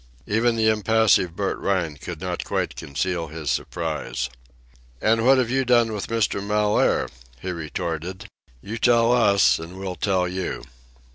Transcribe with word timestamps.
Even 0.25 0.55
the 0.55 0.67
impassive 0.67 1.35
Bert 1.35 1.59
Rhine 1.59 1.95
could 1.95 2.19
not 2.19 2.43
quite 2.43 2.75
conceal 2.75 3.27
his 3.27 3.51
surprise. 3.51 4.31
"An' 4.99 5.23
what 5.23 5.37
have 5.37 5.51
you 5.51 5.63
done 5.63 5.93
with 5.93 6.07
Mr. 6.07 6.41
Mellaire!" 6.43 7.07
he 7.39 7.51
retorted. 7.51 8.25
"You 8.63 8.79
tell 8.79 9.11
us, 9.13 9.59
an' 9.59 9.77
we'll 9.77 9.93
tell 9.95 10.27
you." 10.27 10.63